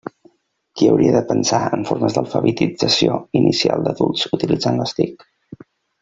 Qui 0.79 0.87
hauria 0.91 1.11
de 1.15 1.19
pensar 1.31 1.59
en 1.77 1.83
formes 1.91 2.15
d'alfabetització 2.17 3.19
inicial 3.43 3.85
d'adults 3.89 4.25
utilitzant 4.39 4.81
les 4.85 4.97
TIC? 5.01 5.27